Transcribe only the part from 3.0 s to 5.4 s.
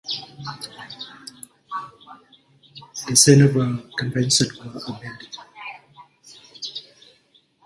The Geneva Convention was amended.